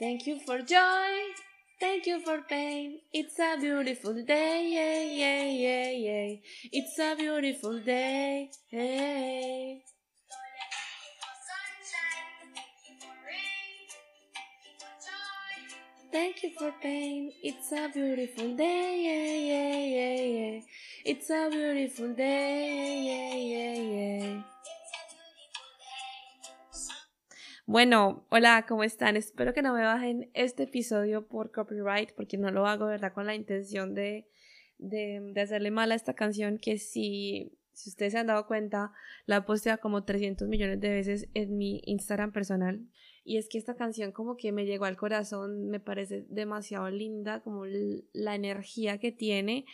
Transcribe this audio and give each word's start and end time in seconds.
Thank 0.00 0.26
you 0.26 0.40
for 0.40 0.58
joy. 0.62 1.12
Thank 1.78 2.06
you 2.06 2.20
for 2.24 2.40
pain. 2.42 3.00
It's 3.12 3.38
a 3.38 3.56
beautiful 3.60 4.14
day. 4.24 4.68
Yeah, 4.76 5.02
yeah, 5.22 5.44
yeah, 5.66 5.90
yeah. 6.06 6.36
It's 6.72 6.98
a 6.98 7.14
beautiful 7.16 7.78
day. 7.80 8.50
Hey. 8.70 9.82
Thank 16.12 16.42
you 16.42 16.50
for 16.58 16.72
pain. 16.82 17.32
It's 17.42 17.70
a 17.72 17.88
beautiful 17.92 18.56
day. 18.56 18.88
Yeah, 19.06 19.36
yeah, 19.52 19.76
yeah, 19.96 20.54
yeah. 20.54 20.60
It's 21.04 21.30
a 21.30 21.48
beautiful 21.50 22.14
day. 22.14 23.04
Yeah, 23.10 23.36
yeah, 23.54 23.82
yeah. 23.96 24.59
Bueno, 27.70 28.26
hola, 28.30 28.66
¿cómo 28.66 28.82
están? 28.82 29.16
Espero 29.16 29.54
que 29.54 29.62
no 29.62 29.72
me 29.72 29.84
bajen 29.84 30.28
este 30.34 30.64
episodio 30.64 31.28
por 31.28 31.52
copyright, 31.52 32.10
porque 32.16 32.36
no 32.36 32.50
lo 32.50 32.66
hago, 32.66 32.86
¿verdad? 32.86 33.12
Con 33.12 33.26
la 33.26 33.36
intención 33.36 33.94
de, 33.94 34.26
de, 34.78 35.32
hacerle 35.40 35.70
mal 35.70 35.92
a 35.92 35.94
esta 35.94 36.14
canción, 36.14 36.58
que 36.58 36.78
si, 36.78 37.56
si 37.72 37.90
ustedes 37.90 38.14
se 38.14 38.18
han 38.18 38.26
dado 38.26 38.48
cuenta, 38.48 38.90
la 39.26 39.36
he 39.36 39.42
posteado 39.42 39.78
como 39.78 40.02
300 40.02 40.48
millones 40.48 40.80
de 40.80 40.90
veces 40.90 41.28
en 41.34 41.58
mi 41.58 41.80
Instagram 41.84 42.32
personal. 42.32 42.88
Y 43.22 43.36
es 43.36 43.48
que 43.48 43.58
esta 43.58 43.76
canción 43.76 44.10
como 44.10 44.36
que 44.36 44.50
me 44.50 44.66
llegó 44.66 44.86
al 44.86 44.96
corazón, 44.96 45.68
me 45.68 45.78
parece 45.78 46.26
demasiado 46.28 46.90
linda, 46.90 47.38
como 47.38 47.66
la 47.66 48.34
energía 48.34 48.98
que 48.98 49.12
tiene. 49.12 49.64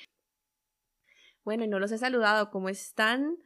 Bueno, 1.46 1.64
y 1.64 1.68
no 1.68 1.78
los 1.78 1.92
he 1.92 1.96
saludado, 1.96 2.50
¿cómo 2.50 2.68
están? 2.68 3.38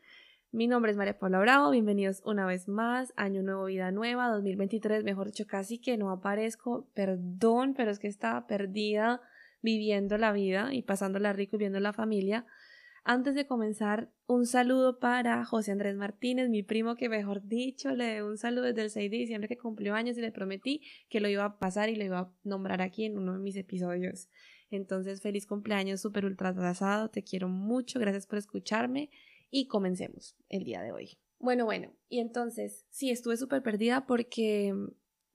Mi 0.52 0.66
nombre 0.66 0.90
es 0.90 0.96
María 0.96 1.16
Paula 1.16 1.38
Bravo, 1.38 1.70
bienvenidos 1.70 2.22
una 2.24 2.44
vez 2.44 2.66
más, 2.66 3.12
Año 3.14 3.40
Nuevo, 3.40 3.66
Vida 3.66 3.92
Nueva, 3.92 4.28
2023, 4.30 5.04
mejor 5.04 5.28
dicho, 5.28 5.46
casi 5.46 5.78
que 5.78 5.96
no 5.96 6.10
aparezco, 6.10 6.88
perdón, 6.92 7.72
pero 7.74 7.92
es 7.92 8.00
que 8.00 8.08
estaba 8.08 8.48
perdida 8.48 9.20
viviendo 9.62 10.18
la 10.18 10.32
vida 10.32 10.74
y 10.74 10.82
pasándola 10.82 11.32
rico 11.32 11.54
y 11.54 11.60
viendo 11.60 11.78
la 11.78 11.92
familia. 11.92 12.46
Antes 13.04 13.36
de 13.36 13.46
comenzar, 13.46 14.10
un 14.26 14.44
saludo 14.44 14.98
para 14.98 15.44
José 15.44 15.70
Andrés 15.70 15.94
Martínez, 15.94 16.48
mi 16.48 16.64
primo 16.64 16.96
que 16.96 17.08
mejor 17.08 17.46
dicho, 17.46 17.94
le 17.94 18.18
doy 18.18 18.28
un 18.28 18.36
saludo 18.36 18.64
desde 18.64 18.82
el 18.82 18.90
6 18.90 19.08
de 19.08 19.16
diciembre 19.18 19.48
que 19.48 19.56
cumplió 19.56 19.94
años 19.94 20.18
y 20.18 20.20
le 20.20 20.32
prometí 20.32 20.82
que 21.08 21.20
lo 21.20 21.28
iba 21.28 21.44
a 21.44 21.58
pasar 21.60 21.90
y 21.90 21.94
lo 21.94 22.04
iba 22.04 22.18
a 22.18 22.32
nombrar 22.42 22.82
aquí 22.82 23.04
en 23.04 23.16
uno 23.16 23.34
de 23.34 23.38
mis 23.38 23.54
episodios. 23.54 24.28
Entonces, 24.72 25.22
feliz 25.22 25.46
cumpleaños 25.46 26.00
súper 26.00 26.24
ultra 26.24 26.48
atrasado, 26.48 27.08
te 27.08 27.22
quiero 27.22 27.48
mucho, 27.48 28.00
gracias 28.00 28.26
por 28.26 28.38
escucharme 28.38 29.10
y 29.50 29.66
comencemos 29.66 30.36
el 30.48 30.64
día 30.64 30.82
de 30.82 30.92
hoy. 30.92 31.18
Bueno, 31.38 31.64
bueno, 31.64 31.92
y 32.08 32.20
entonces 32.20 32.86
sí, 32.90 33.10
estuve 33.10 33.36
súper 33.36 33.62
perdida 33.62 34.06
porque, 34.06 34.74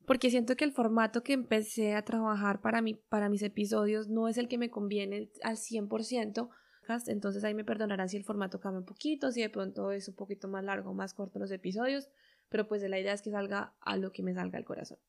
porque 0.06 0.30
siento 0.30 0.56
que 0.56 0.64
el 0.64 0.72
formato 0.72 1.24
que 1.24 1.34
empecé 1.34 1.96
a 1.96 2.06
trabajar 2.06 2.62
para, 2.62 2.82
mi, 2.82 2.94
para 2.94 3.30
mis 3.30 3.42
episodios 3.42 4.08
no 4.08 4.28
es 4.28 4.38
el 4.38 4.48
que 4.48 4.58
me 4.58 4.70
conviene 4.70 5.32
al 5.44 5.58
100%. 5.58 6.50
Entonces 7.08 7.44
ahí 7.44 7.56
me 7.56 7.64
perdonarán 7.64 8.10
si 8.10 8.18
el 8.18 8.24
formato 8.24 8.60
cambia 8.60 8.80
un 8.80 8.86
poquito, 8.86 9.32
si 9.32 9.42
de 9.42 9.50
pronto 9.50 9.92
es 9.92 10.08
un 10.08 10.16
poquito 10.16 10.48
más 10.48 10.64
largo 10.64 10.94
más 10.94 11.16
corto 11.16 11.40
los 11.40 11.52
episodios, 11.52 12.10
pero 12.50 12.68
pues 12.68 12.84
la 12.84 13.00
idea 13.00 13.14
es 13.14 13.24
que 13.24 13.32
salga 13.32 13.76
a 13.82 13.98
lo 13.98 14.12
que 14.12 14.22
me 14.22 14.36
salga 14.36 14.60
el 14.60 14.66
corazón. 14.66 15.00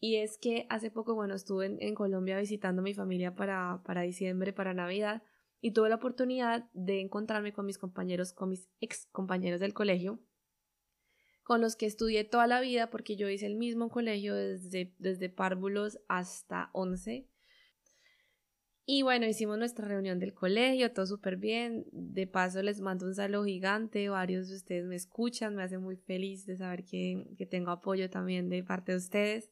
Y 0.00 0.16
es 0.16 0.38
que 0.38 0.66
hace 0.70 0.90
poco, 0.90 1.14
bueno, 1.14 1.34
estuve 1.34 1.66
en, 1.66 1.76
en 1.80 1.94
Colombia 1.94 2.38
visitando 2.38 2.80
a 2.80 2.84
mi 2.84 2.94
familia 2.94 3.34
para, 3.34 3.82
para 3.84 4.02
diciembre, 4.02 4.52
para 4.52 4.74
Navidad, 4.74 5.22
y 5.66 5.72
tuve 5.72 5.88
la 5.88 5.96
oportunidad 5.96 6.70
de 6.74 7.00
encontrarme 7.00 7.52
con 7.52 7.66
mis 7.66 7.76
compañeros, 7.76 8.32
con 8.32 8.50
mis 8.50 8.68
ex 8.78 9.08
compañeros 9.10 9.58
del 9.58 9.74
colegio, 9.74 10.20
con 11.42 11.60
los 11.60 11.74
que 11.74 11.86
estudié 11.86 12.22
toda 12.22 12.46
la 12.46 12.60
vida 12.60 12.88
porque 12.88 13.16
yo 13.16 13.28
hice 13.28 13.46
el 13.46 13.56
mismo 13.56 13.88
colegio 13.88 14.36
desde, 14.36 14.94
desde 14.98 15.28
párvulos 15.28 15.98
hasta 16.06 16.70
11. 16.72 17.28
Y 18.84 19.02
bueno, 19.02 19.26
hicimos 19.26 19.58
nuestra 19.58 19.88
reunión 19.88 20.20
del 20.20 20.34
colegio, 20.34 20.92
todo 20.92 21.04
súper 21.04 21.36
bien. 21.36 21.84
De 21.90 22.28
paso 22.28 22.62
les 22.62 22.80
mando 22.80 23.04
un 23.04 23.16
saludo 23.16 23.44
gigante, 23.44 24.08
varios 24.08 24.48
de 24.48 24.54
ustedes 24.54 24.86
me 24.86 24.94
escuchan, 24.94 25.56
me 25.56 25.64
hace 25.64 25.78
muy 25.78 25.96
feliz 25.96 26.46
de 26.46 26.58
saber 26.58 26.84
que, 26.84 27.26
que 27.36 27.46
tengo 27.46 27.72
apoyo 27.72 28.08
también 28.08 28.48
de 28.48 28.62
parte 28.62 28.92
de 28.92 28.98
ustedes. 28.98 29.50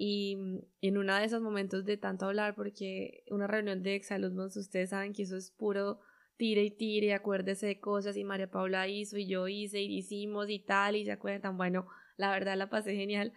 Y 0.00 0.36
mm, 0.36 0.58
en 0.82 0.96
uno 0.96 1.16
de 1.16 1.24
esos 1.24 1.42
momentos 1.42 1.84
de 1.84 1.96
tanto 1.96 2.26
hablar, 2.26 2.54
porque 2.54 3.24
una 3.30 3.48
reunión 3.48 3.82
de 3.82 3.96
exalumnos, 3.96 4.56
ustedes 4.56 4.90
saben 4.90 5.12
que 5.12 5.24
eso 5.24 5.36
es 5.36 5.50
puro 5.50 5.98
tire 6.36 6.62
y 6.62 6.70
tire, 6.70 7.14
acuérdese 7.14 7.66
de 7.66 7.80
cosas 7.80 8.16
y 8.16 8.22
María 8.22 8.48
Paula 8.48 8.86
hizo 8.86 9.18
y 9.18 9.26
yo 9.26 9.48
hice 9.48 9.82
y 9.82 9.98
hicimos 9.98 10.48
y 10.50 10.60
tal 10.60 10.94
y 10.94 11.04
se 11.04 11.10
acuerdan, 11.10 11.56
bueno, 11.56 11.88
la 12.16 12.30
verdad 12.30 12.56
la 12.56 12.70
pasé 12.70 12.94
genial. 12.94 13.32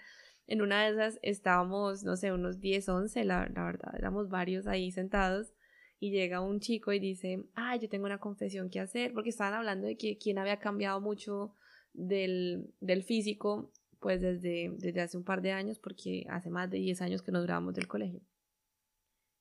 En 0.46 0.62
una 0.62 0.84
de 0.84 0.92
esas 0.92 1.18
estábamos, 1.24 2.04
no 2.04 2.16
sé, 2.16 2.32
unos 2.32 2.60
10, 2.60 2.90
11, 2.90 3.26
la, 3.26 3.50
la 3.56 3.64
verdad, 3.66 3.96
éramos 3.98 4.30
varios 4.30 4.68
ahí 4.68 4.92
sentados 4.92 5.56
y 6.00 6.12
llega 6.12 6.42
un 6.42 6.60
chico 6.60 6.94
y 6.94 7.00
dice, 7.00 7.44
ah, 7.56 7.76
yo 7.76 7.90
tengo 7.90 8.06
una 8.06 8.20
confesión 8.20 8.70
que 8.70 8.80
hacer, 8.80 9.14
porque 9.14 9.30
estaban 9.30 9.56
hablando 9.56 9.88
de 9.88 9.98
que 9.98 10.20
quien 10.20 10.38
había 10.38 10.60
cambiado 10.60 11.02
mucho 11.02 11.56
del, 11.94 12.72
del 12.82 13.02
físico 13.02 13.72
pues 14.01 14.19
desde, 14.19 14.73
desde 14.79 15.00
hace 15.00 15.16
un 15.16 15.23
par 15.23 15.41
de 15.41 15.51
años, 15.51 15.79
porque 15.79 16.25
hace 16.29 16.50
más 16.50 16.69
de 16.69 16.79
10 16.79 17.01
años 17.03 17.22
que 17.22 17.31
nos 17.31 17.45
grabamos 17.45 17.75
del 17.75 17.88
colegio. 17.88 18.19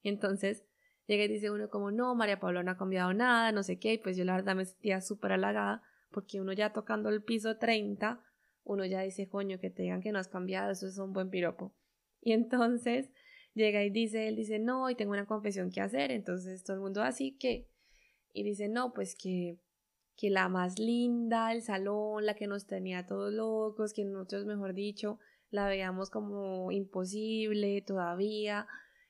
Entonces, 0.03 0.65
llega 1.07 1.25
y 1.25 1.29
dice 1.29 1.51
uno 1.51 1.71
como, 1.71 1.91
no, 1.91 2.15
María 2.15 2.39
Paula 2.39 2.63
no 2.63 2.71
ha 2.71 2.77
cambiado 2.77 3.15
nada, 3.15 3.53
no 3.53 3.63
sé 3.63 3.79
qué, 3.79 3.95
y 3.95 3.99
pues 3.99 4.19
yo 4.19 4.25
la 4.25 4.35
verdad 4.35 4.55
me 4.55 4.67
sentía 4.67 5.01
súper 5.01 5.33
halagada, 5.33 5.83
porque 6.11 6.41
uno 6.43 6.53
ya 6.53 6.75
tocando 6.75 7.09
el 7.09 7.23
piso 7.23 7.57
30, 7.57 8.23
uno 8.65 8.85
ya 8.85 9.01
dice, 9.01 9.29
coño, 9.29 9.59
que 9.59 9.71
te 9.71 9.83
digan 9.83 10.03
que 10.03 10.13
no 10.13 10.19
has 10.19 10.29
cambiado, 10.29 10.71
eso 10.71 10.87
es 10.87 10.99
un 10.99 11.15
buen 11.15 11.31
piropo. 11.31 11.75
Y 12.21 12.33
entonces 12.33 13.11
llega 13.55 13.83
y 13.83 13.89
dice, 13.89 14.29
él 14.29 14.37
dice, 14.37 14.59
no, 14.59 14.91
y 14.91 14.95
tengo 14.95 15.13
una 15.13 15.27
confesión 15.27 15.71
que 15.71 15.81
hacer, 15.81 16.11
entonces 16.11 16.63
todo 16.65 16.77
el 16.77 16.83
mundo 16.83 17.03
así 17.03 17.33
que, 17.39 17.67
y 18.35 18.43
dice, 18.43 18.69
no, 18.69 18.93
pues 18.93 19.17
que 19.17 19.59
que 20.21 20.29
la 20.29 20.51
más 20.51 20.79
linda 20.79 21.49
del 21.49 21.63
salón, 21.63 22.27
la 22.27 22.35
que 22.35 22.47
nos 22.47 22.67
tenía 22.67 23.07
todos 23.07 23.33
locos, 23.33 23.95
que 23.95 24.05
nosotros, 24.05 24.45
mejor 24.45 24.75
dicho, 24.75 25.19
la 25.51 25.67
veíamos 25.67 26.11
como 26.11 26.71
imposible 26.71 27.81
todavía, 27.81 28.67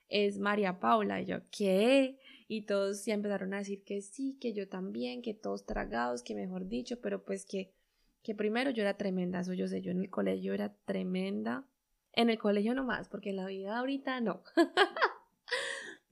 es 0.09 0.39
María 0.39 0.79
Paula. 0.79 1.21
Y 1.21 1.27
yo, 1.27 1.39
¿qué? 1.51 2.17
Y 2.47 2.63
todos 2.63 3.05
ya 3.07 3.15
empezaron 3.15 3.53
a 3.55 3.59
decir 3.59 3.83
que 3.83 4.03
sí, 4.03 4.39
que 4.41 4.53
yo 4.53 4.69
también, 4.69 5.21
que 5.21 5.35
todos 5.35 5.67
tragados, 5.67 6.23
que 6.23 6.37
mejor 6.37 6.69
dicho, 6.69 7.01
pero 7.01 7.25
pues 7.25 7.45
que, 7.45 7.75
que 8.23 8.37
primero 8.37 8.71
yo 8.71 8.83
era 8.83 8.97
tremenda, 8.97 9.41
eso 9.41 9.53
yo 9.53 9.67
sé, 9.67 9.83
yo 9.83 9.91
en 9.91 10.03
el 10.03 10.11
colegio 10.11 10.55
era 10.55 10.73
tremenda. 10.85 11.67
En 12.13 12.31
el 12.31 12.39
colegio 12.39 12.73
nomás, 12.73 13.09
porque 13.09 13.31
en 13.31 13.37
la 13.37 13.47
vida 13.47 13.77
ahorita 13.77 14.21
no. 14.21 14.45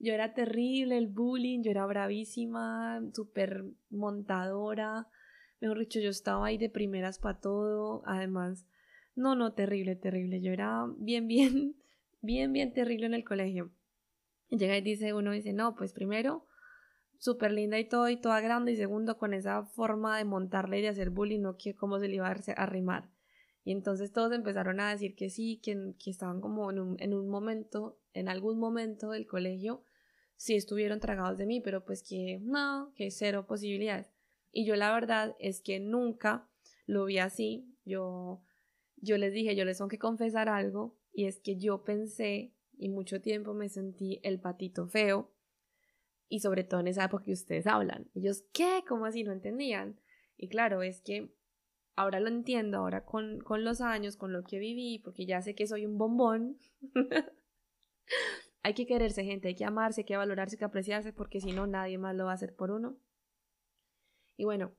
Yo 0.00 0.14
era 0.14 0.32
terrible, 0.32 0.96
el 0.96 1.08
bullying, 1.08 1.62
yo 1.62 1.72
era 1.72 1.84
bravísima, 1.86 3.00
súper 3.12 3.64
montadora. 3.90 5.08
Mejor 5.60 5.80
dicho, 5.80 5.98
yo 5.98 6.10
estaba 6.10 6.46
ahí 6.46 6.56
de 6.56 6.70
primeras 6.70 7.18
para 7.18 7.40
todo. 7.40 8.02
Además, 8.06 8.64
no, 9.16 9.34
no, 9.34 9.54
terrible, 9.54 9.96
terrible. 9.96 10.40
Yo 10.40 10.52
era 10.52 10.86
bien, 10.98 11.26
bien, 11.26 11.74
bien, 12.22 12.52
bien 12.52 12.72
terrible 12.72 13.06
en 13.06 13.14
el 13.14 13.24
colegio. 13.24 13.72
Llega 14.50 14.78
y 14.78 14.82
dice 14.82 15.12
uno, 15.12 15.32
dice, 15.32 15.52
no, 15.52 15.74
pues 15.74 15.92
primero, 15.92 16.46
súper 17.18 17.50
linda 17.50 17.78
y 17.78 17.88
todo, 17.88 18.08
y 18.08 18.16
toda 18.16 18.40
grande. 18.40 18.72
Y 18.72 18.76
segundo, 18.76 19.18
con 19.18 19.34
esa 19.34 19.64
forma 19.64 20.16
de 20.16 20.24
montarle 20.24 20.78
y 20.78 20.82
de 20.82 20.88
hacer 20.88 21.10
bullying, 21.10 21.40
no 21.40 21.56
que 21.56 21.74
cómo 21.74 21.98
se 21.98 22.06
le 22.06 22.14
iba 22.14 22.28
a 22.28 22.36
arrimar. 22.56 23.10
Y 23.64 23.72
entonces 23.72 24.12
todos 24.12 24.32
empezaron 24.32 24.78
a 24.80 24.90
decir 24.90 25.16
que 25.16 25.28
sí, 25.28 25.60
que, 25.62 25.92
que 26.02 26.10
estaban 26.10 26.40
como 26.40 26.70
en 26.70 26.78
un, 26.78 26.96
en 27.00 27.12
un 27.12 27.28
momento, 27.28 27.98
en 28.14 28.28
algún 28.28 28.58
momento 28.58 29.10
del 29.10 29.26
colegio, 29.26 29.82
si 30.38 30.54
estuvieron 30.54 31.00
tragados 31.00 31.36
de 31.36 31.46
mí, 31.46 31.60
pero 31.60 31.84
pues 31.84 32.02
que 32.02 32.38
no, 32.40 32.92
que 32.94 33.10
cero 33.10 33.46
posibilidades. 33.46 34.08
Y 34.52 34.64
yo 34.64 34.76
la 34.76 34.94
verdad 34.94 35.34
es 35.40 35.60
que 35.60 35.80
nunca 35.80 36.48
lo 36.86 37.04
vi 37.06 37.18
así. 37.18 37.74
Yo, 37.84 38.40
yo 38.96 39.18
les 39.18 39.32
dije, 39.32 39.56
yo 39.56 39.64
les 39.64 39.78
tengo 39.78 39.88
que 39.88 39.98
confesar 39.98 40.48
algo, 40.48 40.96
y 41.12 41.26
es 41.26 41.40
que 41.40 41.56
yo 41.56 41.82
pensé 41.82 42.54
y 42.78 42.88
mucho 42.88 43.20
tiempo 43.20 43.52
me 43.52 43.68
sentí 43.68 44.20
el 44.22 44.38
patito 44.38 44.86
feo, 44.86 45.34
y 46.28 46.38
sobre 46.38 46.62
todo 46.62 46.80
en 46.80 46.88
esa 46.88 47.04
época 47.04 47.24
que 47.24 47.32
ustedes 47.32 47.66
hablan. 47.66 48.08
Ellos, 48.14 48.44
¿qué? 48.52 48.84
¿Cómo 48.86 49.06
así? 49.06 49.24
No 49.24 49.32
entendían. 49.32 49.98
Y 50.36 50.48
claro, 50.48 50.82
es 50.82 51.00
que 51.00 51.34
ahora 51.96 52.20
lo 52.20 52.28
entiendo, 52.28 52.78
ahora 52.78 53.04
con, 53.04 53.40
con 53.40 53.64
los 53.64 53.80
años, 53.80 54.16
con 54.16 54.32
lo 54.32 54.44
que 54.44 54.60
viví, 54.60 55.00
porque 55.00 55.26
ya 55.26 55.42
sé 55.42 55.56
que 55.56 55.66
soy 55.66 55.84
un 55.84 55.98
bombón. 55.98 56.58
Hay 58.62 58.74
que 58.74 58.86
quererse, 58.86 59.24
gente, 59.24 59.48
hay 59.48 59.54
que 59.54 59.64
amarse, 59.64 60.02
hay 60.02 60.04
que 60.04 60.16
valorarse, 60.16 60.56
hay 60.56 60.58
que 60.58 60.64
apreciarse, 60.64 61.12
porque 61.12 61.40
si 61.40 61.52
no, 61.52 61.66
nadie 61.66 61.98
más 61.98 62.14
lo 62.14 62.24
va 62.24 62.32
a 62.32 62.34
hacer 62.34 62.54
por 62.54 62.70
uno. 62.70 62.98
Y 64.36 64.44
bueno, 64.44 64.74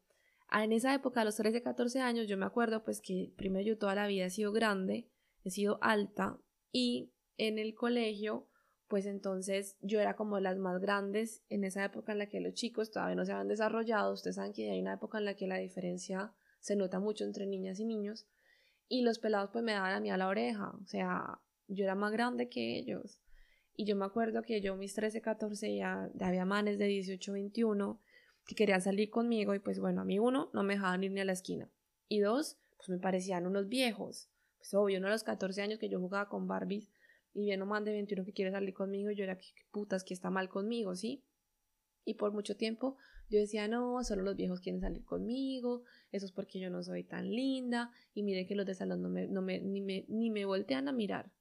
en 0.51 0.73
esa 0.73 0.93
época, 0.93 1.21
a 1.21 1.25
los 1.25 1.35
13, 1.35 1.61
14 1.61 2.01
años, 2.01 2.27
yo 2.27 2.37
me 2.37 2.45
acuerdo 2.45 2.83
pues 2.83 3.01
que 3.01 3.33
primero 3.37 3.65
yo 3.65 3.77
toda 3.77 3.95
la 3.95 4.07
vida 4.07 4.25
he 4.25 4.29
sido 4.29 4.51
grande, 4.51 5.09
he 5.43 5.51
sido 5.51 5.79
alta, 5.81 6.39
y 6.71 7.13
en 7.37 7.57
el 7.57 7.73
colegio, 7.73 8.47
pues 8.87 9.05
entonces 9.05 9.77
yo 9.81 9.99
era 9.99 10.15
como 10.15 10.39
las 10.39 10.57
más 10.57 10.81
grandes 10.81 11.43
en 11.49 11.63
esa 11.63 11.85
época 11.85 12.11
en 12.11 12.17
la 12.17 12.27
que 12.27 12.41
los 12.41 12.53
chicos 12.53 12.91
todavía 12.91 13.15
no 13.15 13.25
se 13.25 13.31
habían 13.31 13.47
desarrollado. 13.47 14.13
Ustedes 14.13 14.35
saben 14.35 14.53
que 14.53 14.69
hay 14.71 14.81
una 14.81 14.93
época 14.93 15.19
en 15.19 15.25
la 15.25 15.35
que 15.35 15.47
la 15.47 15.57
diferencia 15.57 16.33
se 16.59 16.75
nota 16.75 16.99
mucho 16.99 17.23
entre 17.23 17.45
niñas 17.45 17.79
y 17.79 17.85
niños. 17.85 18.27
Y 18.87 19.03
los 19.03 19.19
pelados 19.19 19.51
pues 19.51 19.63
me 19.63 19.73
daban 19.73 19.93
a 19.93 19.99
mí 19.99 20.09
a 20.09 20.17
la 20.17 20.27
oreja. 20.27 20.71
O 20.81 20.85
sea, 20.85 21.39
yo 21.67 21.83
era 21.83 21.95
más 21.95 22.11
grande 22.11 22.49
que 22.49 22.77
ellos. 22.77 23.19
Y 23.79 23.85
yo 23.85 23.95
me 23.95 24.03
acuerdo 24.03 24.41
que 24.41 24.59
yo 24.59 24.75
mis 24.75 24.93
13, 24.93 25.21
14 25.21 25.73
ya, 25.73 26.11
había 26.19 26.43
manes 26.43 26.77
de 26.77 26.87
18, 26.87 27.31
21 27.31 27.97
que 28.45 28.53
querían 28.53 28.81
salir 28.81 29.09
conmigo 29.09 29.55
y 29.55 29.59
pues 29.59 29.79
bueno, 29.79 30.01
a 30.01 30.03
mí 30.03 30.19
uno 30.19 30.49
no 30.51 30.63
me 30.63 30.73
dejaban 30.73 31.01
ir 31.05 31.13
ni 31.13 31.21
a 31.21 31.23
la 31.23 31.31
esquina. 31.31 31.71
Y 32.09 32.19
dos, 32.19 32.57
pues 32.75 32.89
me 32.89 32.99
parecían 32.99 33.47
unos 33.47 33.69
viejos. 33.69 34.27
Pues 34.57 34.73
obvio, 34.73 34.99
uno 34.99 35.07
a 35.07 35.11
los 35.11 35.23
14 35.23 35.61
años 35.61 35.79
que 35.79 35.87
yo 35.87 35.97
jugaba 35.97 36.27
con 36.27 36.45
Barbies 36.45 36.91
y 37.33 37.45
viene 37.45 37.63
un 37.63 37.69
man 37.69 37.85
de 37.85 37.93
21 37.93 38.25
que 38.25 38.33
quiere 38.33 38.51
salir 38.51 38.73
conmigo, 38.73 39.11
yo 39.11 39.23
era, 39.23 39.37
que 39.37 39.47
putas, 39.71 40.03
que 40.03 40.13
está 40.13 40.29
mal 40.29 40.49
conmigo, 40.49 40.93
¿sí? 40.97 41.23
Y 42.03 42.15
por 42.15 42.33
mucho 42.33 42.57
tiempo 42.57 42.97
yo 43.29 43.39
decía, 43.39 43.69
no, 43.69 44.03
solo 44.03 44.23
los 44.23 44.35
viejos 44.35 44.59
quieren 44.59 44.81
salir 44.81 45.05
conmigo, 45.05 45.83
eso 46.11 46.25
es 46.25 46.33
porque 46.33 46.59
yo 46.59 46.69
no 46.69 46.83
soy 46.83 47.05
tan 47.05 47.31
linda, 47.31 47.91
y 48.13 48.23
mire 48.23 48.45
que 48.45 48.55
los 48.55 48.65
de 48.65 48.75
salón 48.75 49.01
no 49.01 49.07
me, 49.07 49.29
no 49.29 49.41
me, 49.41 49.61
ni, 49.61 49.79
me, 49.79 50.03
ni 50.09 50.31
me 50.31 50.43
voltean 50.43 50.89
a 50.89 50.91
mirar. 50.91 51.31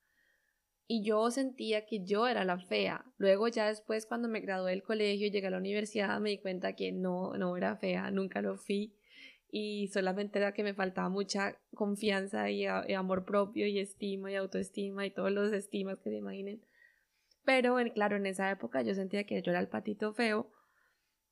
Y 0.90 1.02
yo 1.02 1.30
sentía 1.30 1.84
que 1.84 2.02
yo 2.04 2.26
era 2.26 2.46
la 2.46 2.58
fea. 2.58 3.04
Luego 3.18 3.46
ya 3.48 3.68
después 3.68 4.06
cuando 4.06 4.26
me 4.26 4.40
gradué 4.40 4.70
del 4.70 4.82
colegio 4.82 5.26
y 5.26 5.30
llegué 5.30 5.46
a 5.48 5.50
la 5.50 5.58
universidad 5.58 6.18
me 6.18 6.30
di 6.30 6.38
cuenta 6.38 6.72
que 6.72 6.92
no, 6.92 7.36
no 7.36 7.54
era 7.58 7.76
fea, 7.76 8.10
nunca 8.10 8.40
lo 8.40 8.56
fui. 8.56 8.94
Y 9.50 9.88
solamente 9.88 10.38
era 10.38 10.54
que 10.54 10.62
me 10.62 10.72
faltaba 10.72 11.10
mucha 11.10 11.58
confianza 11.74 12.50
y, 12.50 12.62
y 12.62 12.94
amor 12.94 13.26
propio 13.26 13.66
y 13.66 13.78
estima 13.78 14.32
y 14.32 14.36
autoestima 14.36 15.04
y 15.04 15.10
todos 15.10 15.30
los 15.30 15.52
estimas 15.52 16.00
que 16.00 16.08
se 16.08 16.16
imaginen. 16.16 16.62
Pero 17.44 17.76
claro, 17.94 18.16
en 18.16 18.26
esa 18.26 18.50
época 18.50 18.80
yo 18.80 18.94
sentía 18.94 19.24
que 19.24 19.40
yo 19.42 19.52
era 19.52 19.60
el 19.60 19.68
patito 19.68 20.14
feo 20.14 20.50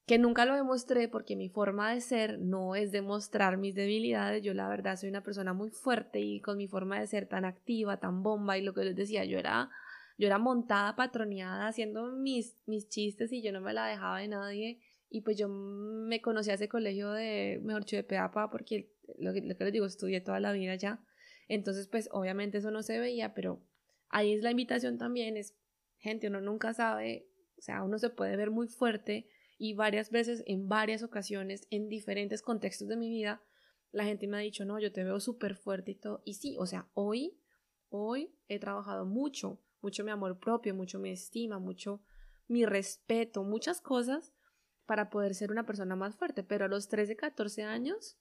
que 0.06 0.18
nunca 0.18 0.44
lo 0.44 0.54
demostré 0.54 1.08
porque 1.08 1.34
mi 1.34 1.48
forma 1.48 1.92
de 1.92 2.00
ser 2.00 2.38
no 2.38 2.76
es 2.76 2.92
demostrar 2.92 3.56
mis 3.56 3.74
debilidades. 3.74 4.40
Yo 4.42 4.54
la 4.54 4.68
verdad 4.68 4.96
soy 4.96 5.08
una 5.08 5.24
persona 5.24 5.52
muy 5.52 5.70
fuerte 5.70 6.20
y 6.20 6.40
con 6.40 6.56
mi 6.56 6.68
forma 6.68 7.00
de 7.00 7.08
ser 7.08 7.26
tan 7.26 7.44
activa, 7.44 7.98
tan 7.98 8.22
bomba 8.22 8.56
y 8.56 8.62
lo 8.62 8.72
que 8.72 8.84
les 8.84 8.94
decía, 8.94 9.24
yo 9.24 9.36
era, 9.36 9.68
yo 10.16 10.28
era 10.28 10.38
montada, 10.38 10.94
patroneada, 10.94 11.66
haciendo 11.66 12.12
mis, 12.12 12.56
mis 12.66 12.88
chistes 12.88 13.32
y 13.32 13.42
yo 13.42 13.50
no 13.50 13.60
me 13.60 13.72
la 13.72 13.86
dejaba 13.86 14.20
de 14.20 14.28
nadie. 14.28 14.80
Y 15.10 15.22
pues 15.22 15.36
yo 15.36 15.48
me 15.48 16.20
conocí 16.20 16.50
a 16.50 16.54
ese 16.54 16.68
colegio 16.68 17.10
de, 17.10 17.60
mejor 17.64 17.84
de 17.84 18.04
Peapa 18.04 18.48
porque 18.48 18.92
lo 19.18 19.32
que, 19.32 19.40
lo 19.40 19.56
que 19.56 19.64
les 19.64 19.72
digo, 19.72 19.86
estudié 19.86 20.20
toda 20.20 20.38
la 20.38 20.52
vida 20.52 20.76
ya. 20.76 21.00
Entonces 21.48 21.88
pues 21.88 22.08
obviamente 22.12 22.58
eso 22.58 22.70
no 22.70 22.84
se 22.84 23.00
veía, 23.00 23.34
pero 23.34 23.60
ahí 24.08 24.34
es 24.34 24.42
la 24.44 24.52
invitación 24.52 24.98
también, 24.98 25.36
es 25.36 25.56
gente, 25.98 26.28
uno 26.28 26.40
nunca 26.40 26.74
sabe, 26.74 27.26
o 27.58 27.62
sea, 27.62 27.82
uno 27.82 27.98
se 27.98 28.10
puede 28.10 28.36
ver 28.36 28.52
muy 28.52 28.68
fuerte 28.68 29.28
y 29.58 29.74
varias 29.74 30.10
veces, 30.10 30.42
en 30.46 30.68
varias 30.68 31.02
ocasiones, 31.02 31.66
en 31.70 31.88
diferentes 31.88 32.42
contextos 32.42 32.88
de 32.88 32.96
mi 32.96 33.08
vida, 33.08 33.42
la 33.90 34.04
gente 34.04 34.26
me 34.26 34.36
ha 34.36 34.40
dicho, 34.40 34.64
no, 34.64 34.78
yo 34.78 34.92
te 34.92 35.04
veo 35.04 35.20
súper 35.20 35.56
fuerte 35.56 35.92
y 35.92 35.94
todo. 35.94 36.22
Y 36.24 36.34
sí, 36.34 36.56
o 36.58 36.66
sea, 36.66 36.88
hoy, 36.92 37.40
hoy 37.88 38.34
he 38.48 38.58
trabajado 38.58 39.06
mucho, 39.06 39.62
mucho 39.80 40.04
mi 40.04 40.10
amor 40.10 40.38
propio, 40.38 40.74
mucho 40.74 40.98
mi 40.98 41.10
estima, 41.10 41.58
mucho 41.58 42.02
mi 42.48 42.66
respeto, 42.66 43.42
muchas 43.44 43.80
cosas 43.80 44.34
para 44.84 45.08
poder 45.08 45.34
ser 45.34 45.50
una 45.50 45.64
persona 45.64 45.96
más 45.96 46.16
fuerte. 46.16 46.42
Pero 46.42 46.66
a 46.66 46.68
los 46.68 46.88
13, 46.88 47.16
14 47.16 47.62
años, 47.62 48.18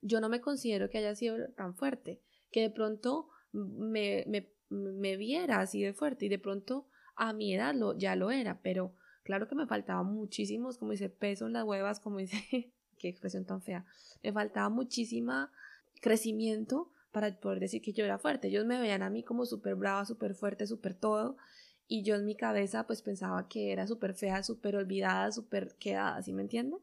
yo 0.00 0.20
no 0.20 0.28
me 0.28 0.40
considero 0.40 0.88
que 0.88 0.98
haya 0.98 1.14
sido 1.16 1.52
tan 1.56 1.74
fuerte, 1.74 2.22
que 2.52 2.60
de 2.60 2.70
pronto 2.70 3.28
me, 3.50 4.24
me, 4.28 4.52
me 4.70 5.16
viera 5.16 5.60
así 5.60 5.82
de 5.82 5.92
fuerte 5.92 6.26
y 6.26 6.28
de 6.28 6.38
pronto 6.38 6.86
a 7.16 7.32
mi 7.32 7.54
edad 7.54 7.74
lo, 7.74 7.98
ya 7.98 8.14
lo 8.14 8.30
era, 8.30 8.60
pero 8.62 8.94
Claro 9.28 9.46
que 9.46 9.54
me 9.54 9.66
faltaba 9.66 10.02
muchísimos, 10.04 10.78
como 10.78 10.92
dice, 10.92 11.10
peso 11.10 11.46
en 11.46 11.52
las 11.52 11.64
huevas, 11.64 12.00
como 12.00 12.16
dice, 12.16 12.38
qué 12.98 13.08
expresión 13.08 13.44
tan 13.44 13.60
fea. 13.60 13.84
Me 14.22 14.32
faltaba 14.32 14.70
muchísima 14.70 15.52
crecimiento 16.00 16.90
para 17.12 17.38
poder 17.38 17.60
decir 17.60 17.82
que 17.82 17.92
yo 17.92 18.06
era 18.06 18.18
fuerte. 18.18 18.48
Ellos 18.48 18.64
me 18.64 18.80
veían 18.80 19.02
a 19.02 19.10
mí 19.10 19.22
como 19.22 19.44
súper 19.44 19.74
brava, 19.74 20.06
súper 20.06 20.34
fuerte, 20.34 20.66
súper 20.66 20.94
todo. 20.94 21.36
Y 21.86 22.04
yo 22.04 22.14
en 22.14 22.24
mi 22.24 22.36
cabeza 22.36 22.86
pues 22.86 23.02
pensaba 23.02 23.50
que 23.50 23.70
era 23.70 23.86
súper 23.86 24.14
fea, 24.14 24.42
súper 24.42 24.76
olvidada, 24.76 25.30
súper 25.30 25.76
quedada, 25.78 26.22
¿sí 26.22 26.32
me 26.32 26.40
entienden? 26.40 26.80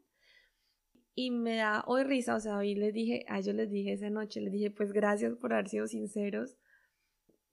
Y 1.16 1.32
me 1.32 1.56
da 1.56 1.84
hoy 1.88 2.04
risa, 2.04 2.36
o 2.36 2.40
sea, 2.40 2.58
hoy 2.58 2.76
les 2.76 2.94
dije, 2.94 3.26
a 3.28 3.40
ellos 3.40 3.56
les 3.56 3.72
dije 3.72 3.94
esa 3.94 4.12
noche, 4.12 4.40
les 4.40 4.54
dije 4.54 4.70
pues 4.70 4.94
gracias 4.94 5.34
por 5.34 5.52
haber 5.52 5.68
sido 5.68 5.88
sinceros 5.88 6.58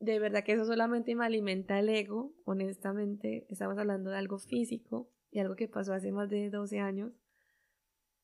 de 0.02 0.18
verdad 0.18 0.42
que 0.42 0.52
eso 0.52 0.64
solamente 0.64 1.14
me 1.14 1.24
alimenta 1.24 1.78
el 1.78 1.88
ego, 1.88 2.32
honestamente. 2.44 3.46
Estamos 3.48 3.78
hablando 3.78 4.10
de 4.10 4.18
algo 4.18 4.40
físico 4.40 5.08
y 5.30 5.38
algo 5.38 5.54
que 5.54 5.68
pasó 5.68 5.94
hace 5.94 6.10
más 6.10 6.28
de 6.28 6.50
12 6.50 6.80
años. 6.80 7.12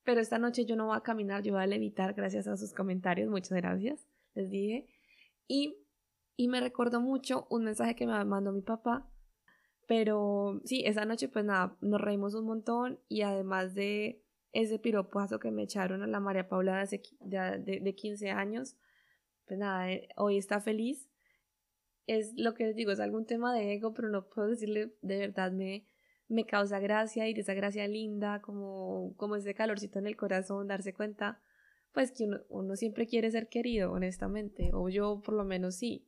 Pero 0.02 0.20
esta 0.20 0.38
noche 0.38 0.64
yo 0.64 0.75
no 0.75 0.86
voy 0.86 0.96
a 0.96 1.02
caminar, 1.02 1.44
yo 1.44 1.52
voy 1.52 1.62
a 1.62 1.69
levitar 1.69 2.14
gracias 2.14 2.48
a 2.48 2.56
sus 2.56 2.75
comentarios. 2.75 3.30
Muchas 3.30 3.56
gracias, 3.56 4.08
les 4.34 4.50
dije. 4.50 4.88
Y, 5.46 5.76
y 6.36 6.48
me 6.48 6.60
recordó 6.60 7.00
mucho 7.00 7.46
un 7.48 7.62
mensaje 7.62 7.94
que 7.94 8.08
me 8.08 8.25
mandó 8.25 8.50
mi 8.50 8.62
papá. 8.62 9.08
Pero 9.86 10.60
sí, 10.64 10.82
esa 10.84 11.04
noche 11.04 11.28
pues 11.28 11.44
nada, 11.44 11.76
nos 11.80 12.00
reímos 12.00 12.34
un 12.34 12.44
montón 12.44 12.98
y 13.08 13.22
además 13.22 13.76
de 13.76 14.20
ese 14.52 14.80
piropazo 14.80 15.38
que 15.38 15.52
me 15.52 15.62
echaron 15.62 16.02
a 16.02 16.08
la 16.08 16.19
María 16.19 16.48
Paula 16.48 16.84
de, 16.84 17.00
de, 17.20 17.80
de 17.80 17.94
15 17.94 18.30
años, 18.32 18.76
pues 19.46 19.60
nada, 19.60 19.92
eh, 19.92 20.08
hoy 20.16 20.38
está 20.38 20.60
feliz 20.60 21.08
es 22.08 22.32
lo 22.37 22.55
que 22.55 22.64
les 22.64 22.75
digo, 22.75 22.90
es 22.90 23.00
algún 23.00 23.26
tema 23.26 23.55
de 23.55 23.75
ego, 23.75 23.93
pero 23.94 24.08
no 24.08 24.28
puedo 24.28 24.49
decirle 24.49 24.94
de 25.02 25.19
verdad 25.19 25.52
me, 25.52 25.87
me 26.26 26.46
causa 26.46 26.81
gracia 26.81 27.28
y 27.28 27.38
esa 27.38 27.55
gracia 27.55 27.87
linda, 27.87 28.40
como, 28.40 29.14
como 29.16 29.37
ese 29.37 29.55
calorcito 29.55 29.99
en 29.99 30.06
el 30.06 30.16
corazón, 30.16 30.66
darse 30.66 30.94
cuenta, 30.94 31.40
pues 31.93 32.10
que 32.10 32.26
uno, 32.49 32.76
siempre 32.76 33.06
quiere 33.06 33.31
ser 33.31 33.49
querido, 33.49 33.93
honestamente, 33.93 34.70
o 34.72 34.88
yo 34.88 35.20
por 35.22 35.34
lo 35.34 35.44
menos 35.44 35.76
sí. 35.76 36.06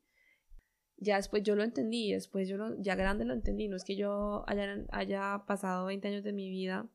Ya 0.97 1.17
después 1.17 1.43
yo 1.43 1.55
lo 1.55 1.65
entendí, 1.65 2.13
después 2.13 2.49
yo 2.49 2.57
ya 2.79 2.95
grande 2.95 3.25
lo 3.25 3.35
entendí, 3.35 3.69
no 3.69 3.77
es 3.77 3.85
que 3.85 3.97
yo 3.97 4.45
haya, 4.47 4.85
haya 4.91 5.45
pasado 5.47 5.87
20 5.87 6.09
años 6.09 6.25
de 6.25 6.33
mi 6.33 6.51
vida 6.51 6.91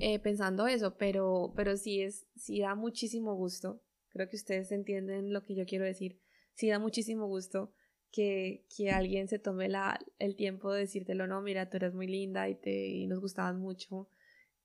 eh, 0.00 0.18
pensando 0.18 0.66
eso, 0.66 0.96
pero, 0.96 1.52
pero 1.56 1.76
sí 1.76 2.02
es, 2.02 2.26
sí 2.36 2.60
da 2.60 2.74
muchísimo 2.74 3.34
gusto. 3.34 3.80
Creo 4.10 4.28
que 4.28 4.36
ustedes 4.36 4.72
entienden 4.72 5.32
lo 5.32 5.44
que 5.44 5.54
yo 5.54 5.66
quiero 5.66 5.84
decir 5.84 6.20
sí 6.58 6.68
da 6.68 6.80
muchísimo 6.80 7.28
gusto 7.28 7.72
que, 8.10 8.66
que 8.76 8.90
alguien 8.90 9.28
se 9.28 9.38
tome 9.38 9.68
la, 9.68 10.00
el 10.18 10.34
tiempo 10.34 10.72
de 10.72 10.80
decírtelo, 10.80 11.28
no, 11.28 11.40
mira, 11.40 11.70
tú 11.70 11.76
eres 11.76 11.94
muy 11.94 12.08
linda 12.08 12.48
y, 12.48 12.56
te, 12.56 12.88
y 12.88 13.06
nos 13.06 13.20
gustaban 13.20 13.60
mucho 13.60 14.08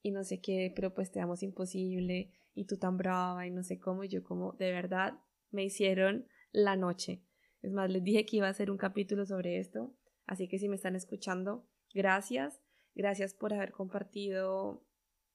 y 0.01 0.09
no 0.09 0.23
sé 0.23 0.41
qué, 0.41 0.73
pero 0.75 0.95
pues 0.95 1.11
te 1.11 1.19
damos 1.19 1.43
imposible 1.43 2.31
y 2.55 2.65
tú 2.65 2.77
tan 2.77 2.97
brava 2.97 3.45
y 3.45 3.51
no 3.51 3.63
sé 3.63 3.79
cómo, 3.79 4.03
y 4.03 4.07
yo 4.07 4.23
como, 4.23 4.53
de 4.53 4.71
verdad, 4.71 5.19
me 5.51 5.63
hicieron 5.63 6.25
la 6.51 6.75
noche. 6.75 7.21
Es 7.61 7.71
más, 7.71 7.91
les 7.91 8.03
dije 8.03 8.25
que 8.25 8.37
iba 8.37 8.47
a 8.47 8.51
hacer 8.51 8.71
un 8.71 8.77
capítulo 8.77 9.27
sobre 9.27 9.59
esto, 9.59 9.95
así 10.25 10.47
que 10.47 10.57
si 10.57 10.69
me 10.69 10.75
están 10.75 10.95
escuchando, 10.95 11.67
gracias, 11.93 12.59
gracias 12.95 13.35
por 13.35 13.53
haber 13.53 13.71
compartido 13.71 14.83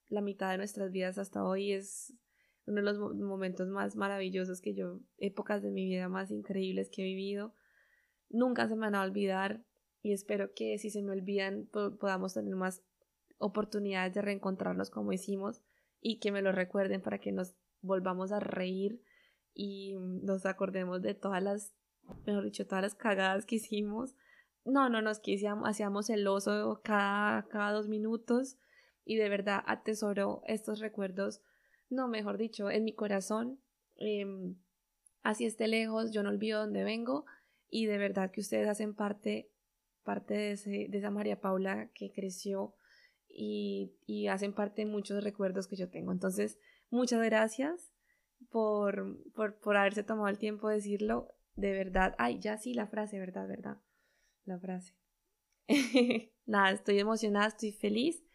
la 0.09 0.23
mitad 0.23 0.51
de 0.51 0.59
nuestras 0.59 0.91
vidas 0.91 1.19
hasta 1.19 1.45
hoy. 1.45 1.73
Es 1.73 2.15
uno 2.69 2.77
de 2.77 2.83
los 2.83 2.99
momentos 2.99 3.69
más 3.69 3.97
maravillosos 3.97 4.61
que 4.61 4.75
yo, 4.75 5.01
épocas 5.17 5.63
de 5.63 5.71
mi 5.71 5.87
vida 5.87 6.09
más 6.09 6.31
increíbles 6.31 6.91
que 6.91 7.03
he 7.03 7.05
vivido. 7.07 7.55
Nunca 8.29 8.69
se 8.69 8.75
me 8.75 8.83
van 8.83 8.95
a 8.95 9.03
olvidar 9.03 9.65
y 10.03 10.13
espero 10.13 10.53
que 10.55 10.79
si 10.79 10.91
se 10.91 11.03
me 11.03 11.13
olvidan 11.13 11.67
podamos 11.67 12.35
tener 12.35 12.55
más 12.55 12.83
oportunidades 13.39 14.15
de 14.15 14.23
reencontrarnos 14.23 14.91
como 14.91 15.13
hicimos 15.13 15.63
y 16.01 16.19
que 16.19 16.31
me 16.31 16.43
lo 16.43 16.53
recuerden 16.53 17.01
para 17.01 17.19
que 17.19 17.33
nos 17.33 17.55
volvamos 17.81 18.33
a 18.33 18.41
reír 18.41 19.01
y 19.55 19.95
nos 19.97 20.45
acordemos 20.45 21.01
de 21.01 21.15
todas 21.15 21.43
las, 21.43 21.73
mejor 22.27 22.45
dicho, 22.45 22.67
todas 22.67 22.83
las 22.83 22.95
cagadas 22.95 23.47
que 23.47 23.57
hicimos. 23.57 24.15
No, 24.65 24.91
no 24.91 25.01
nos 25.01 25.21
quisimos, 25.21 25.67
hacíamos 25.67 26.11
el 26.11 26.27
oso 26.27 26.81
cada, 26.85 27.49
cada 27.49 27.73
dos 27.73 27.89
minutos 27.89 28.59
y 29.05 29.17
de 29.17 29.31
verdad 29.31 29.65
atesoro 29.67 30.43
estos 30.47 30.81
recuerdos 30.81 31.41
no, 31.91 32.09
mejor 32.09 32.39
dicho, 32.39 32.71
en 32.71 32.85
mi 32.85 32.95
corazón, 32.95 33.61
em, 33.97 34.57
así 35.23 35.47
esté 35.47 35.69
lejos, 35.69 36.13
yo 36.13 36.23
no 36.23 36.31
olvido 36.31 36.61
dónde 36.61 36.85
vengo 36.85 37.25
y 37.71 37.87
de 37.87 37.99
verdad 37.99 38.31
que 38.31 38.41
ustedes 38.41 38.69
hacen 38.69 38.95
parte, 38.95 39.51
parte 40.03 40.35
de, 40.35 40.89
esa 40.93 41.11
María 41.11 41.41
Paula 41.41 41.91
que 41.95 42.13
creció 42.13 42.75
y, 43.29 43.95
y, 44.07 44.29
hacen 44.29 44.55
parte 44.55 44.83
de 44.83 44.91
muchos 44.91 45.23
recuerdos 45.23 45.69
que 45.69 45.77
yo 45.77 45.91
tengo. 45.91 46.13
Entonces, 46.13 46.59
muchas 46.91 47.23
gracias 47.23 47.93
por, 48.51 49.19
por, 49.35 49.59
por 49.61 49.77
haberse 49.77 50.03
tomado 50.03 50.29
el 50.29 50.39
tiempo 50.39 50.69
de 50.69 50.77
decirlo. 50.77 51.29
De 51.55 51.73
verdad, 51.73 52.15
ay, 52.19 52.39
ya 52.41 52.57
sí, 52.57 52.73
la 52.73 52.87
frase, 52.87 53.19
verdad, 53.19 53.47
verdad, 53.49 53.79
la 54.45 54.59
frase. 54.59 54.95
Nada, 56.47 56.71
estoy 56.71 56.99
emocionada, 56.99 57.49
estoy 57.49 57.73
feliz 57.73 58.28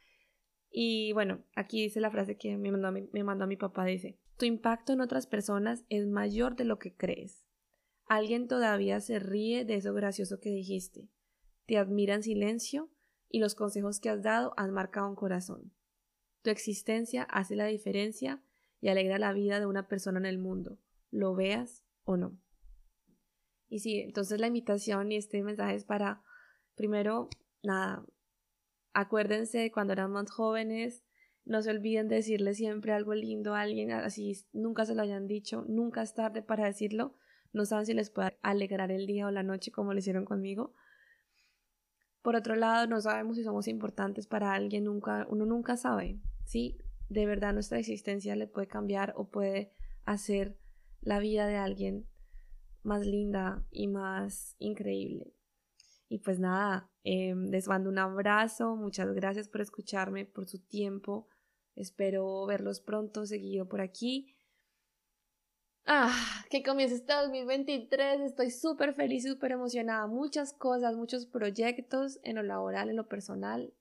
y 0.75 1.13
bueno, 1.13 1.43
aquí 1.55 1.83
dice 1.83 2.01
la 2.01 2.09
frase 2.09 2.35
que 2.35 2.57
me 2.57 2.71
mandó, 2.71 2.91
me 2.91 3.23
mandó 3.23 3.45
mi 3.45 3.57
papá, 3.57 3.85
dice, 3.85 4.17
tu 4.37 4.45
impacto 4.45 4.91
en 4.91 5.01
otras 5.01 5.27
personas 5.27 5.85
es 5.89 6.07
mayor 6.07 6.55
de 6.55 6.65
lo 6.65 6.79
que 6.79 6.95
crees. 6.95 7.45
Alguien 8.07 8.47
todavía 8.47 8.99
se 8.99 9.19
ríe 9.19 9.65
de 9.65 9.75
eso 9.75 9.93
gracioso 9.93 10.39
que 10.39 10.49
dijiste. 10.49 11.07
Te 11.67 11.77
admira 11.77 12.15
en 12.15 12.23
silencio 12.23 12.89
y 13.29 13.37
los 13.39 13.53
consejos 13.53 13.99
que 13.99 14.09
has 14.09 14.23
dado 14.23 14.53
han 14.57 14.71
marcado 14.71 15.07
un 15.07 15.15
corazón. 15.15 15.71
Tu 16.41 16.49
existencia 16.49 17.21
hace 17.23 17.55
la 17.55 17.67
diferencia 17.67 18.41
y 18.81 18.89
alegra 18.89 19.19
la 19.19 19.31
vida 19.31 19.59
de 19.59 19.67
una 19.67 19.87
persona 19.87 20.17
en 20.17 20.25
el 20.25 20.39
mundo, 20.39 20.79
lo 21.11 21.35
veas 21.35 21.83
o 22.03 22.17
no. 22.17 22.35
Y 23.69 23.79
sí, 23.79 23.99
entonces 23.99 24.41
la 24.41 24.47
invitación 24.47 25.11
y 25.11 25.17
este 25.17 25.43
mensaje 25.43 25.75
es 25.75 25.85
para, 25.85 26.23
primero, 26.75 27.29
nada, 27.61 28.05
acuérdense 28.93 29.71
cuando 29.71 29.93
eran 29.93 30.11
más 30.11 30.31
jóvenes, 30.31 31.03
no 31.45 31.61
se 31.61 31.71
olviden 31.71 32.07
de 32.07 32.15
decirle 32.15 32.53
siempre 32.53 32.93
algo 32.93 33.13
lindo 33.13 33.53
a 33.53 33.61
alguien, 33.61 33.91
así 33.91 34.33
nunca 34.53 34.85
se 34.85 34.95
lo 34.95 35.01
hayan 35.01 35.27
dicho, 35.27 35.65
nunca 35.67 36.01
es 36.01 36.13
tarde 36.13 36.41
para 36.41 36.65
decirlo, 36.65 37.15
no 37.51 37.65
saben 37.65 37.85
si 37.85 37.93
les 37.93 38.09
puede 38.09 38.37
alegrar 38.41 38.91
el 38.91 39.05
día 39.05 39.27
o 39.27 39.31
la 39.31 39.43
noche 39.43 39.71
como 39.71 39.93
lo 39.93 39.99
hicieron 39.99 40.25
conmigo. 40.25 40.73
Por 42.21 42.35
otro 42.35 42.55
lado, 42.55 42.87
no 42.87 43.01
sabemos 43.01 43.35
si 43.35 43.43
somos 43.43 43.67
importantes 43.67 44.27
para 44.27 44.53
alguien, 44.53 44.85
nunca, 44.85 45.27
uno 45.29 45.45
nunca 45.45 45.75
sabe, 45.75 46.21
¿sí? 46.45 46.77
De 47.09 47.25
verdad 47.25 47.53
nuestra 47.53 47.79
existencia 47.79 48.35
le 48.35 48.47
puede 48.47 48.67
cambiar 48.67 49.13
o 49.17 49.29
puede 49.29 49.73
hacer 50.05 50.57
la 51.01 51.19
vida 51.19 51.45
de 51.47 51.57
alguien 51.57 52.07
más 52.81 53.05
linda 53.05 53.65
y 53.69 53.87
más 53.87 54.55
increíble. 54.59 55.33
Y 56.13 56.19
pues 56.19 56.37
nada, 56.37 56.91
em, 57.03 57.49
les 57.49 57.67
mando 57.67 57.89
un 57.89 57.97
abrazo, 57.97 58.75
muchas 58.75 59.11
gracias 59.13 59.49
por 59.49 59.61
escucharme, 59.61 60.25
por 60.25 60.45
su 60.45 60.59
tiempo. 60.59 61.27
Espero 61.73 62.45
verlos 62.45 62.81
pronto, 62.81 63.25
seguido 63.25 63.67
por 63.67 63.81
aquí. 63.81 64.35
Ah, 65.87 66.15
que 66.51 66.61
comience 66.61 66.93
este 66.93 67.13
2023. 67.13 68.21
Estoy 68.21 68.51
súper 68.51 68.93
feliz, 68.93 69.23
súper 69.23 69.53
emocionada. 69.53 70.05
Muchas 70.05 70.53
cosas, 70.53 70.95
muchos 70.95 71.25
proyectos 71.25 72.19
en 72.21 72.35
lo 72.35 72.43
laboral, 72.43 72.91
en 72.91 72.97
lo 72.97 73.07
personal. 73.07 73.73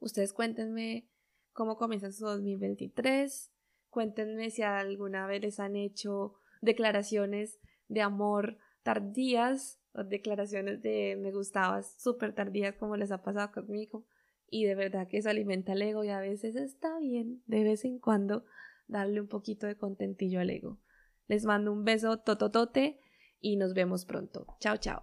Ustedes 0.00 0.32
cuéntenme 0.32 1.08
cómo 1.52 1.76
comienza 1.76 2.10
su 2.10 2.24
2023. 2.24 3.52
Cuéntenme 3.90 4.50
si 4.50 4.62
alguna 4.62 5.28
vez 5.28 5.40
les 5.40 5.60
han 5.60 5.76
hecho 5.76 6.34
declaraciones 6.60 7.60
de 7.86 8.02
amor 8.02 8.58
tardías 8.82 9.79
o 9.92 10.04
declaraciones 10.04 10.82
de 10.82 11.16
me 11.20 11.32
gustabas 11.32 12.00
súper 12.00 12.34
tardías 12.34 12.76
como 12.76 12.96
les 12.96 13.12
ha 13.12 13.22
pasado 13.22 13.52
conmigo. 13.52 14.06
Y 14.48 14.64
de 14.64 14.74
verdad 14.74 15.06
que 15.06 15.18
eso 15.18 15.30
alimenta 15.30 15.72
el 15.72 15.82
ego 15.82 16.02
y 16.02 16.08
a 16.08 16.20
veces 16.20 16.56
está 16.56 16.98
bien 16.98 17.42
de 17.46 17.62
vez 17.62 17.84
en 17.84 17.98
cuando 17.98 18.44
darle 18.88 19.20
un 19.20 19.28
poquito 19.28 19.66
de 19.66 19.76
contentillo 19.76 20.40
al 20.40 20.50
ego. 20.50 20.78
Les 21.28 21.44
mando 21.44 21.72
un 21.72 21.84
beso 21.84 22.18
tototote 22.18 22.98
y 23.40 23.56
nos 23.56 23.74
vemos 23.74 24.04
pronto. 24.04 24.46
Chao, 24.58 24.76
chao. 24.76 25.02